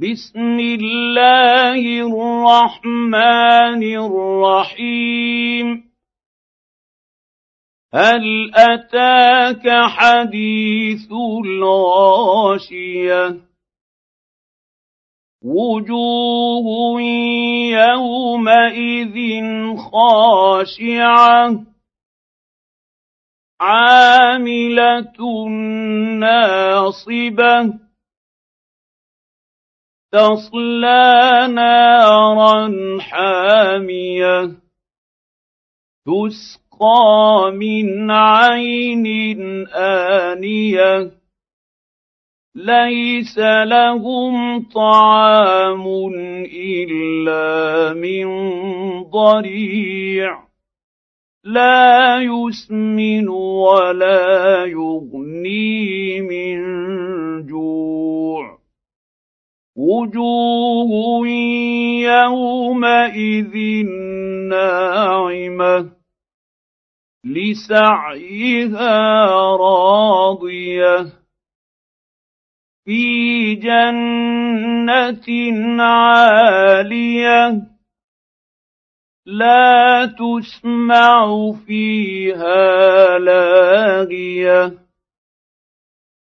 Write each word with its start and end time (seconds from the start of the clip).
بسم 0.00 0.58
الله 0.60 1.82
الرحمن 2.00 3.82
الرحيم. 3.82 5.66
هل 7.94 8.54
أتاك 8.54 9.68
حديث 9.88 11.12
الغاشية؟ 11.44 13.36
وجوه 15.44 17.00
يومئذ 17.70 19.16
خاشعة. 19.76 21.64
عاملة 23.60 25.48
ناصبة. 26.18 27.89
تصلى 30.12 31.46
نارا 31.54 32.68
حامية 33.00 34.50
تسقى 36.06 37.52
من 37.54 38.10
عين 38.10 39.06
آنية 39.74 41.10
ليس 42.54 43.38
لهم 43.64 44.66
طعام 44.74 45.86
إلا 46.54 47.94
من 47.94 48.26
ضريع 49.02 50.42
لا 51.44 52.18
يسمن 52.22 53.28
ولا 53.28 54.64
يغني 54.64 56.20
من 56.20 56.56
جوع 57.46 58.59
وجوه 59.80 61.28
يومئذ 62.04 63.54
ناعمة 64.48 65.90
لسعيها 67.24 68.96
راضية 69.56 71.06
في 72.84 73.54
جنة 73.54 75.28
عالية 75.82 77.62
لا 79.26 80.06
تسمع 80.06 81.52
فيها 81.66 83.18
لاغية 83.18 84.79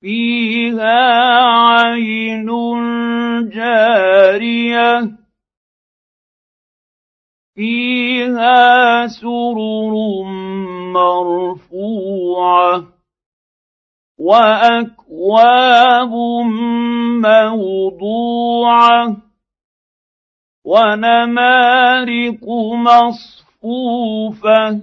فيها 0.00 1.00
عين 1.78 2.46
جارية 3.48 5.10
فيها 7.54 9.06
سرر 9.06 9.92
مرفوعة 10.94 12.84
وأكواب 14.18 16.12
موضوعة 17.24 19.16
ونمارق 20.64 22.44
مصفوفة. 23.54 24.80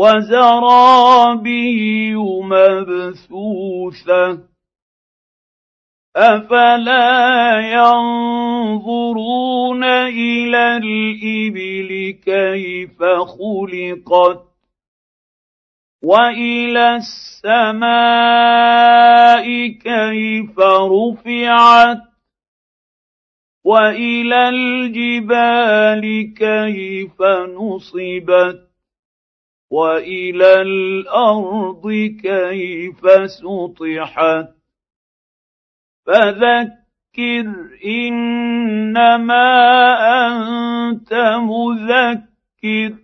وزرابي 0.00 1.84
مبثوثة 2.52 4.38
أفلا 6.16 7.60
ينظرون 7.72 9.04
إلى 9.84 10.76
الإبل 10.76 12.18
كيف 12.24 13.02
خلقت 13.02 14.44
وإلى 16.02 16.96
السماء 16.96 17.86
كيف 19.68 20.58
رفعت 20.58 22.02
وإلى 23.64 24.48
الجبال 24.48 26.34
كيف 26.34 27.22
نصبت 27.58 28.69
وإلى 29.70 30.62
الأرض 30.62 31.90
كيف 32.22 33.00
سطحت؟ 33.30 34.48
فذكر 36.06 37.46
إنما 37.84 39.46
أنت 40.26 41.14
مذكر. 41.38 42.96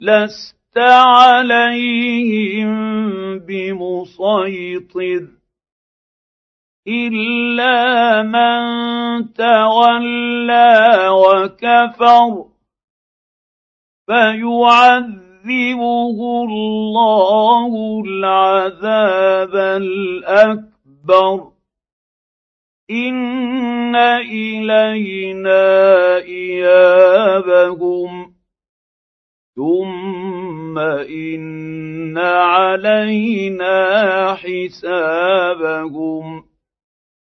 لست 0.00 0.78
عليهم 0.78 2.70
بمسيطر. 3.38 5.26
إلا 6.88 8.22
من 8.22 8.62
تولى 9.32 11.08
وكفر. 11.08 12.49
فيعذبه 14.06 15.84
الله 16.44 18.02
العذاب 18.06 19.56
الأكبر. 19.56 21.50
ان 22.90 23.96
الينا 23.96 25.56
ايابهم. 26.16 27.20
ثم 29.56 30.78
ان 30.78 32.18
علينا 32.18 33.74
حسابهم. 34.34 35.80